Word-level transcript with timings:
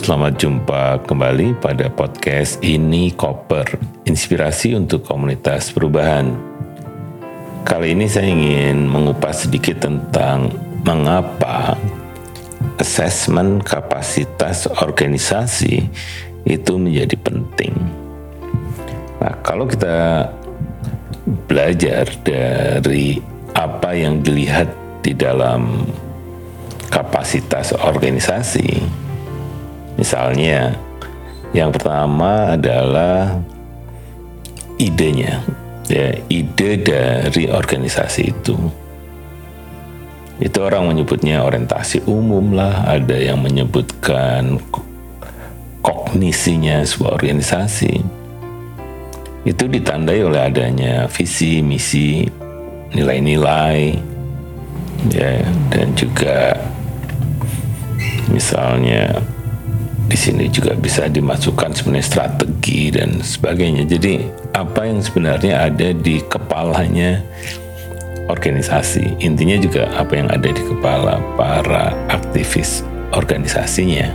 selamat 0.00 0.40
jumpa 0.40 1.04
kembali 1.04 1.60
pada 1.60 1.92
podcast 1.92 2.56
ini 2.64 3.12
Koper, 3.12 3.76
inspirasi 4.08 4.72
untuk 4.72 5.04
komunitas 5.04 5.68
perubahan. 5.76 6.32
Kali 7.68 7.92
ini 7.92 8.08
saya 8.08 8.32
ingin 8.32 8.88
mengupas 8.88 9.44
sedikit 9.44 9.84
tentang 9.84 10.56
mengapa 10.88 11.76
asesmen 12.80 13.60
kapasitas 13.60 14.72
organisasi 14.72 15.84
itu 16.48 16.72
menjadi 16.80 17.20
penting. 17.20 17.76
Nah, 19.20 19.36
kalau 19.44 19.68
kita 19.68 20.32
belajar 21.44 22.08
dari 22.24 23.20
apa 23.52 23.92
yang 23.92 24.24
dilihat 24.24 24.72
di 25.04 25.12
dalam 25.12 25.84
kapasitas 26.88 27.76
organisasi. 27.76 29.09
Misalnya, 30.00 30.72
yang 31.52 31.68
pertama 31.68 32.56
adalah 32.56 33.36
idenya, 34.80 35.44
ya, 35.92 36.16
ide 36.32 36.80
dari 36.80 37.52
organisasi 37.52 38.32
itu. 38.32 38.56
Itu 40.40 40.58
orang 40.64 40.88
menyebutnya 40.88 41.44
orientasi 41.44 42.08
umum 42.08 42.56
lah, 42.56 42.88
ada 42.88 43.12
yang 43.12 43.44
menyebutkan 43.44 44.56
kognisinya 45.84 46.80
sebuah 46.80 47.20
organisasi. 47.20 48.00
Itu 49.44 49.68
ditandai 49.68 50.24
oleh 50.24 50.48
adanya 50.48 51.04
visi, 51.12 51.60
misi, 51.60 52.24
nilai-nilai, 52.96 54.00
ya, 55.12 55.44
dan 55.68 55.92
juga 55.92 56.56
Misalnya 58.30 59.18
di 60.10 60.18
sini 60.18 60.50
juga 60.50 60.74
bisa 60.74 61.06
dimasukkan 61.06 61.70
sebenarnya 61.70 62.02
strategi 62.10 62.90
dan 62.90 63.22
sebagainya. 63.22 63.86
Jadi 63.86 64.26
apa 64.58 64.82
yang 64.82 64.98
sebenarnya 64.98 65.70
ada 65.70 65.94
di 65.94 66.18
kepalanya 66.26 67.22
organisasi. 68.26 69.22
Intinya 69.22 69.54
juga 69.62 69.86
apa 69.94 70.18
yang 70.18 70.26
ada 70.26 70.50
di 70.50 70.62
kepala 70.66 71.22
para 71.38 71.94
aktivis 72.10 72.82
organisasinya. 73.14 74.10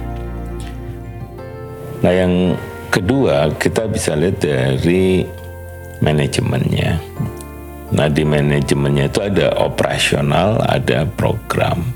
Nah, 2.03 2.11
yang 2.11 2.59
kedua 2.91 3.55
kita 3.55 3.87
bisa 3.87 4.19
lihat 4.19 4.43
dari 4.43 5.23
manajemennya. 6.03 6.99
Nah, 7.95 8.11
di 8.11 8.27
manajemennya 8.27 9.07
itu 9.07 9.23
ada 9.23 9.55
operasional, 9.63 10.59
ada 10.67 11.07
program. 11.15 11.87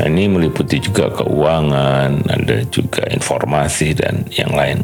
Nah 0.00 0.08
ini 0.08 0.32
meliputi 0.32 0.80
juga 0.80 1.12
keuangan, 1.12 2.24
ada 2.24 2.64
juga 2.72 3.04
informasi 3.12 3.92
dan 3.92 4.24
yang 4.32 4.48
lain. 4.56 4.80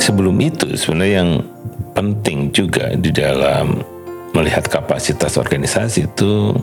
Sebelum 0.00 0.40
itu 0.40 0.72
sebenarnya 0.72 1.20
yang 1.20 1.44
penting 1.92 2.48
juga 2.48 2.96
di 2.96 3.12
dalam 3.12 3.84
melihat 4.32 4.64
kapasitas 4.72 5.36
organisasi 5.36 6.08
itu 6.08 6.56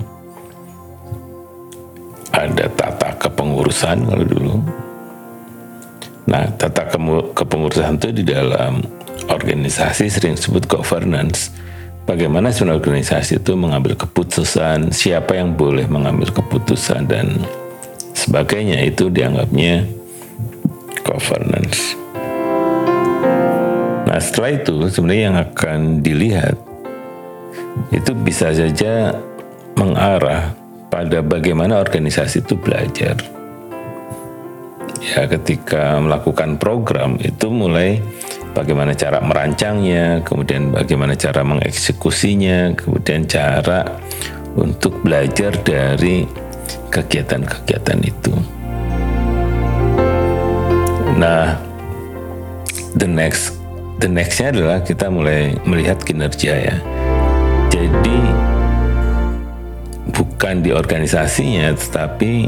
ada 2.34 2.66
tata 2.74 3.14
kepengurusan 3.14 4.02
kalau 4.02 4.26
dulu. 4.26 4.56
Nah, 6.26 6.50
tata 6.58 6.90
kepengurusan 7.38 8.02
itu 8.02 8.10
di 8.18 8.24
dalam 8.26 8.82
organisasi 9.30 10.10
sering 10.10 10.34
disebut 10.34 10.66
governance 10.66 11.54
bagaimana 12.06 12.54
sebenarnya 12.54 12.80
organisasi 12.80 13.42
itu 13.42 13.54
mengambil 13.58 13.98
keputusan, 13.98 14.94
siapa 14.94 15.36
yang 15.36 15.58
boleh 15.58 15.90
mengambil 15.90 16.30
keputusan 16.32 17.10
dan 17.10 17.42
sebagainya 18.14 18.86
itu 18.86 19.10
dianggapnya 19.10 19.84
governance. 21.04 21.98
Nah 24.06 24.18
setelah 24.22 24.56
itu 24.56 24.76
sebenarnya 24.88 25.24
yang 25.34 25.38
akan 25.38 25.80
dilihat 26.00 26.56
itu 27.92 28.16
bisa 28.16 28.56
saja 28.56 29.18
mengarah 29.76 30.56
pada 30.88 31.20
bagaimana 31.20 31.82
organisasi 31.84 32.46
itu 32.46 32.56
belajar. 32.56 33.20
Ya 35.06 35.30
ketika 35.30 36.00
melakukan 36.02 36.58
program 36.58 37.20
itu 37.22 37.52
mulai 37.52 38.00
bagaimana 38.56 38.96
cara 38.96 39.20
merancangnya, 39.20 40.24
kemudian 40.24 40.72
bagaimana 40.72 41.20
cara 41.20 41.44
mengeksekusinya, 41.44 42.72
kemudian 42.80 43.28
cara 43.28 44.00
untuk 44.56 45.04
belajar 45.04 45.52
dari 45.60 46.24
kegiatan-kegiatan 46.88 48.00
itu. 48.08 48.34
Nah, 51.20 51.60
the 52.96 53.08
next 53.08 53.60
the 54.00 54.08
nextnya 54.08 54.56
adalah 54.56 54.80
kita 54.84 55.12
mulai 55.12 55.56
melihat 55.68 56.00
kinerja 56.00 56.54
ya. 56.56 56.78
Jadi 57.68 58.20
bukan 60.16 60.64
di 60.64 60.72
organisasinya, 60.72 61.76
tetapi 61.76 62.48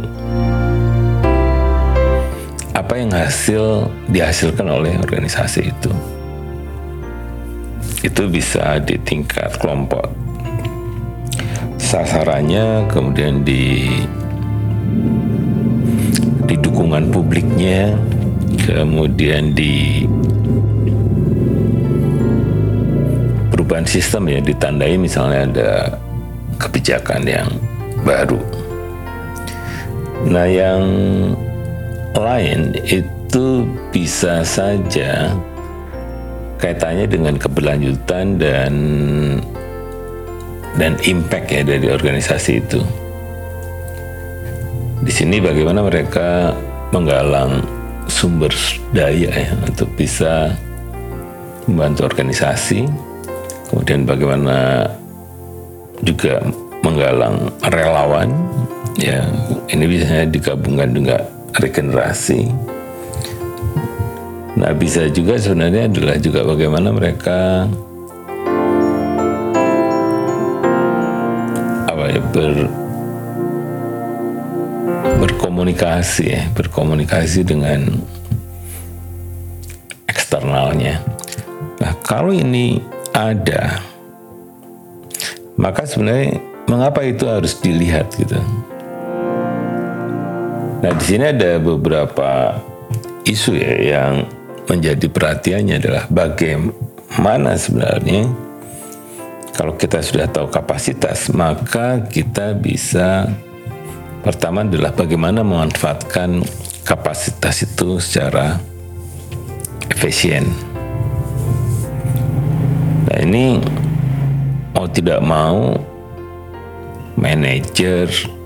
apa 2.78 2.94
yang 2.94 3.10
hasil 3.10 3.90
dihasilkan 4.06 4.70
oleh 4.70 4.94
organisasi 5.02 5.74
itu. 5.74 5.90
Itu 8.06 8.30
bisa 8.30 8.78
di 8.78 9.02
tingkat 9.02 9.58
kelompok 9.58 10.14
sasarannya, 11.82 12.86
kemudian 12.94 13.42
di 13.42 13.90
di 16.46 16.56
dukungan 16.62 17.10
publiknya, 17.10 17.98
kemudian 18.70 19.58
di 19.58 20.06
perubahan 23.50 23.90
sistem 23.90 24.30
ya 24.30 24.38
ditandai 24.38 25.02
misalnya 25.02 25.40
ada 25.50 25.72
kebijakan 26.62 27.26
yang 27.26 27.50
baru. 28.06 28.38
Nah, 30.30 30.46
yang 30.46 30.82
lain 32.22 32.74
itu 32.86 33.66
bisa 33.94 34.42
saja 34.42 35.34
kaitannya 36.58 37.06
dengan 37.06 37.38
keberlanjutan 37.38 38.42
dan 38.42 38.74
dan 40.78 40.94
impact 41.06 41.48
ya 41.50 41.62
dari 41.66 41.88
organisasi 41.90 42.52
itu. 42.62 42.82
Di 45.02 45.12
sini 45.14 45.38
bagaimana 45.42 45.86
mereka 45.86 46.54
menggalang 46.94 47.62
sumber 48.10 48.54
daya 48.94 49.30
ya 49.30 49.52
untuk 49.66 49.90
bisa 49.94 50.54
membantu 51.70 52.10
organisasi, 52.10 52.88
kemudian 53.70 54.08
bagaimana 54.08 54.90
juga 56.02 56.42
menggalang 56.86 57.50
relawan 57.74 58.30
ya 58.98 59.26
ini 59.70 59.84
biasanya 59.86 60.26
digabungkan 60.30 60.90
dengan 60.94 61.22
regenerasi. 61.58 62.48
Nah, 64.58 64.74
bisa 64.74 65.06
juga 65.10 65.38
sebenarnya 65.38 65.86
adalah 65.90 66.18
juga 66.18 66.42
bagaimana 66.42 66.90
mereka 66.90 67.70
apa 71.86 72.04
ya 72.10 72.22
ber 72.34 72.54
berkomunikasi 75.22 76.24
ya, 76.26 76.42
berkomunikasi 76.58 77.46
dengan 77.46 78.02
eksternalnya. 80.10 81.02
Nah, 81.78 81.94
kalau 82.02 82.34
ini 82.34 82.82
ada 83.14 83.82
maka 85.58 85.90
sebenarnya 85.90 86.38
mengapa 86.70 87.02
itu 87.02 87.26
harus 87.26 87.58
dilihat 87.58 88.14
gitu. 88.14 88.38
Nah, 90.78 90.94
di 90.94 91.04
sini 91.10 91.26
ada 91.34 91.58
beberapa 91.58 92.54
isu 93.26 93.58
ya 93.58 93.74
yang 93.98 94.14
menjadi 94.70 95.10
perhatiannya 95.10 95.76
adalah 95.82 96.06
bagaimana 96.06 97.58
sebenarnya 97.58 98.30
kalau 99.58 99.74
kita 99.74 100.06
sudah 100.06 100.30
tahu 100.30 100.54
kapasitas, 100.54 101.34
maka 101.34 102.06
kita 102.06 102.54
bisa 102.54 103.26
pertama 104.22 104.62
adalah 104.62 104.94
bagaimana 104.94 105.42
memanfaatkan 105.42 106.46
kapasitas 106.86 107.66
itu 107.66 107.98
secara 107.98 108.62
efisien. 109.90 110.46
Nah, 113.10 113.18
ini 113.26 113.58
mau 114.78 114.86
tidak 114.86 115.26
mau 115.26 115.74
manajer 117.18 118.37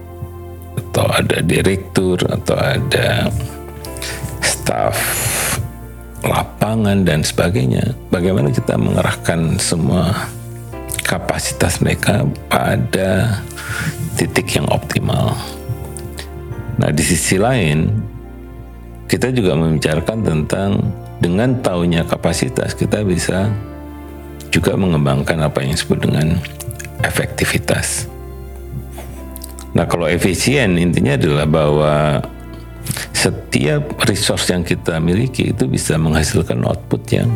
atau 0.91 1.07
ada 1.07 1.39
direktur 1.39 2.19
atau 2.27 2.59
ada 2.59 3.31
staf 4.43 4.99
lapangan 6.19 7.07
dan 7.07 7.23
sebagainya. 7.23 7.95
Bagaimana 8.11 8.51
kita 8.51 8.75
mengerahkan 8.75 9.55
semua 9.55 10.27
kapasitas 11.07 11.79
mereka 11.79 12.27
pada 12.51 13.39
titik 14.19 14.51
yang 14.51 14.67
optimal. 14.67 15.31
Nah, 16.75 16.91
di 16.91 17.03
sisi 17.07 17.39
lain, 17.39 17.87
kita 19.07 19.31
juga 19.31 19.55
membicarakan 19.55 20.19
tentang 20.27 20.71
dengan 21.23 21.55
tahunya 21.63 22.03
kapasitas, 22.03 22.75
kita 22.75 23.07
bisa 23.07 23.47
juga 24.51 24.75
mengembangkan 24.75 25.39
apa 25.47 25.63
yang 25.63 25.71
disebut 25.71 26.03
dengan 26.03 26.35
efektivitas. 27.07 28.10
Nah, 29.71 29.87
kalau 29.87 30.07
efisien 30.07 30.75
intinya 30.75 31.15
adalah 31.15 31.47
bahwa 31.47 32.19
setiap 33.15 34.01
resource 34.09 34.51
yang 34.51 34.65
kita 34.65 34.97
miliki 34.99 35.53
itu 35.53 35.69
bisa 35.69 35.95
menghasilkan 35.95 36.59
output 36.65 37.01
yang 37.13 37.29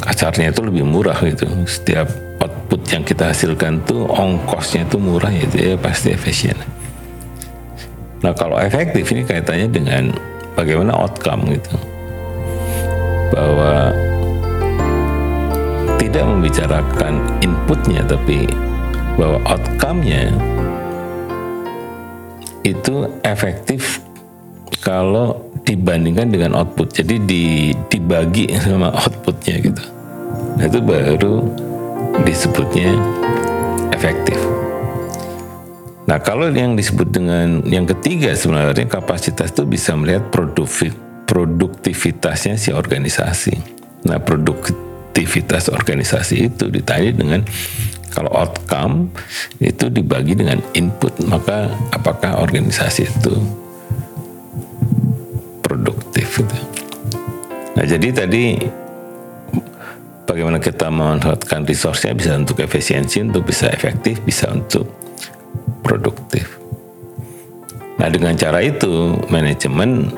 kasarnya 0.00 0.54
itu 0.54 0.62
lebih 0.64 0.86
murah 0.86 1.18
gitu. 1.20 1.44
Setiap 1.66 2.08
output 2.40 2.80
yang 2.88 3.02
kita 3.04 3.34
hasilkan 3.34 3.82
tuh 3.84 4.06
ongkosnya 4.08 4.86
itu 4.86 4.96
murah 4.96 5.28
ya, 5.28 5.44
ya 5.52 5.76
pasti 5.76 6.14
efisien. 6.14 6.56
Nah 8.22 8.32
kalau 8.34 8.58
efektif 8.58 9.10
ini 9.12 9.26
kaitannya 9.26 9.68
dengan 9.68 10.14
bagaimana 10.54 10.94
outcome 10.94 11.54
gitu. 11.54 11.74
Bahwa 13.34 13.92
tidak 15.98 16.24
membicarakan 16.24 17.20
inputnya 17.44 18.00
tapi 18.06 18.48
bahwa 19.18 19.42
outcome-nya 19.50 20.30
itu 22.62 23.10
efektif 23.26 23.98
kalau 24.78 25.50
dibandingkan 25.66 26.30
dengan 26.30 26.54
output. 26.56 26.94
Jadi 26.94 27.20
di, 27.26 27.74
dibagi 27.90 28.48
sama 28.64 28.94
outputnya 28.94 29.58
gitu. 29.60 29.82
Nah 30.56 30.64
itu 30.64 30.80
baru 30.80 31.44
disebutnya 32.22 32.94
efektif. 33.92 34.38
Nah 36.08 36.16
kalau 36.24 36.48
yang 36.48 36.72
disebut 36.72 37.12
dengan 37.12 37.60
yang 37.68 37.84
ketiga 37.84 38.32
sebenarnya 38.32 38.88
kapasitas 38.88 39.52
itu 39.52 39.68
bisa 39.68 39.92
melihat 39.92 40.32
produktivitasnya 41.28 42.56
si 42.56 42.72
organisasi. 42.72 43.52
Nah 44.08 44.16
produktivitas 44.16 45.68
organisasi 45.68 46.48
itu 46.48 46.72
ditanya 46.72 47.12
dengan 47.12 47.44
kalau 48.12 48.32
outcome 48.32 49.12
itu 49.60 49.88
dibagi 49.92 50.34
dengan 50.34 50.58
input 50.74 51.12
maka 51.28 51.70
apakah 51.92 52.40
organisasi 52.42 53.08
itu 53.08 53.34
produktif 55.64 56.40
gitu. 56.40 56.58
Nah 57.76 57.84
jadi 57.84 58.08
tadi 58.10 58.58
bagaimana 60.26 60.58
kita 60.58 60.90
memanfaatkan 60.90 61.64
resource-nya 61.68 62.12
bisa 62.16 62.36
untuk 62.36 62.58
efisiensi, 62.60 63.22
untuk 63.22 63.46
bisa 63.48 63.70
efektif, 63.70 64.18
bisa 64.24 64.50
untuk 64.50 64.88
produktif. 65.80 66.58
Nah 67.98 68.08
dengan 68.08 68.34
cara 68.34 68.62
itu 68.62 69.14
manajemen 69.28 70.10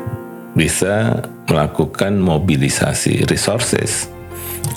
bisa 0.54 1.22
melakukan 1.46 2.18
mobilisasi 2.18 3.26
resources 3.26 4.10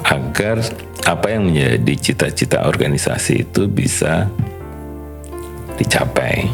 agar 0.03 0.59
apa 1.03 1.27
yang 1.31 1.51
menjadi 1.51 1.94
cita-cita 2.00 2.63
organisasi 2.63 3.47
itu 3.47 3.68
bisa 3.68 4.31
dicapai. 5.75 6.47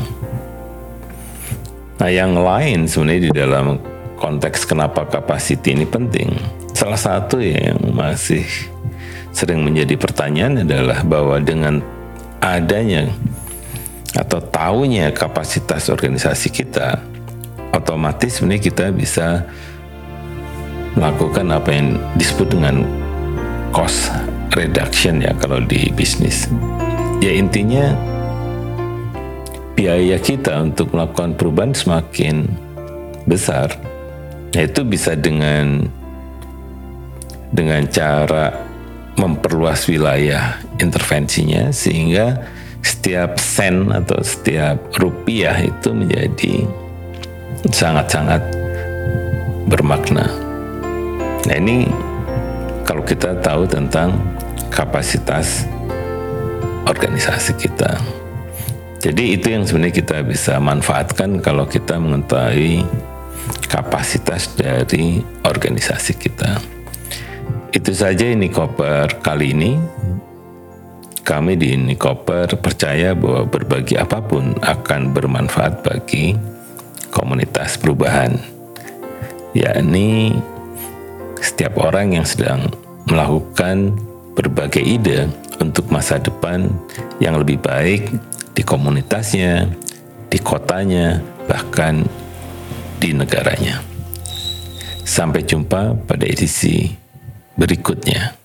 Nah, 1.99 2.09
yang 2.09 2.33
lain 2.39 2.87
sebenarnya 2.87 3.21
di 3.27 3.31
dalam 3.35 3.75
konteks 4.15 4.63
kenapa 4.63 5.03
capacity 5.05 5.75
ini 5.75 5.85
penting. 5.85 6.31
Salah 6.71 6.99
satu 6.99 7.43
yang 7.43 7.75
masih 7.91 8.47
sering 9.35 9.61
menjadi 9.61 9.99
pertanyaan 9.99 10.63
adalah 10.63 11.03
bahwa 11.03 11.37
dengan 11.43 11.83
adanya 12.39 13.11
atau 14.15 14.39
tahunya 14.39 15.11
kapasitas 15.11 15.91
organisasi 15.91 16.49
kita, 16.49 17.03
otomatis 17.75 18.39
sebenarnya 18.39 18.63
kita 18.63 18.85
bisa 18.95 19.43
melakukan 20.95 21.47
apa 21.53 21.69
yang 21.69 21.99
disebut 22.15 22.47
dengan 22.49 22.87
cost 23.71 24.11
reduction 24.53 25.21
ya 25.21 25.33
kalau 25.37 25.61
di 25.63 25.89
bisnis. 25.93 26.49
Ya 27.19 27.35
intinya 27.35 27.93
biaya 29.75 30.19
kita 30.19 30.59
untuk 30.59 30.91
melakukan 30.91 31.35
perubahan 31.35 31.73
semakin 31.75 32.47
besar. 33.23 33.71
Nah, 34.49 34.63
itu 34.65 34.81
bisa 34.81 35.13
dengan 35.13 35.85
dengan 37.53 37.85
cara 37.89 38.53
memperluas 39.19 39.85
wilayah 39.89 40.57
intervensinya 40.79 41.75
sehingga 41.75 42.39
setiap 42.79 43.35
sen 43.35 43.91
atau 43.91 44.23
setiap 44.23 44.79
rupiah 44.95 45.59
itu 45.59 45.91
menjadi 45.91 46.63
sangat-sangat 47.67 48.39
bermakna. 49.67 50.31
Nah 51.43 51.55
ini 51.59 51.83
kalau 52.89 53.05
kita 53.05 53.37
tahu 53.37 53.69
tentang 53.69 54.17
kapasitas 54.73 55.69
organisasi 56.89 57.53
kita. 57.53 58.01
Jadi 58.97 59.37
itu 59.37 59.53
yang 59.53 59.61
sebenarnya 59.61 60.01
kita 60.01 60.17
bisa 60.25 60.57
manfaatkan 60.57 61.37
kalau 61.37 61.69
kita 61.69 62.01
mengetahui 62.01 62.81
kapasitas 63.69 64.57
dari 64.57 65.21
organisasi 65.45 66.17
kita. 66.17 66.57
Itu 67.69 67.93
saja 67.93 68.25
ini 68.25 68.49
koper 68.49 69.21
kali 69.21 69.53
ini. 69.53 69.71
Kami 71.21 71.61
di 71.61 71.77
Nikoper 71.77 72.57
percaya 72.57 73.13
bahwa 73.13 73.45
berbagi 73.45 74.01
apa 74.01 74.17
pun 74.17 74.57
akan 74.65 75.13
bermanfaat 75.13 75.85
bagi 75.85 76.33
komunitas 77.13 77.77
perubahan, 77.77 78.33
yakni 79.53 80.33
setiap 81.59 81.91
orang 81.91 82.15
yang 82.15 82.23
sedang 82.23 82.71
melakukan 83.11 83.91
berbagai 84.31 84.79
ide 84.79 85.27
untuk 85.59 85.91
masa 85.91 86.15
depan 86.15 86.71
yang 87.19 87.35
lebih 87.35 87.59
baik 87.59 88.15
di 88.55 88.63
komunitasnya, 88.63 89.67
di 90.31 90.39
kotanya, 90.39 91.19
bahkan 91.51 92.07
di 93.03 93.11
negaranya. 93.11 93.83
Sampai 95.03 95.43
jumpa 95.43 95.99
pada 96.07 96.23
edisi 96.23 96.95
berikutnya. 97.59 98.38